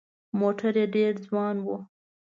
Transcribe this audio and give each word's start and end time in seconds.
موټر 0.39 0.73
یې 0.79 0.85
ډېر 0.95 1.13
ځوان 1.25 1.55
و. 1.65 1.67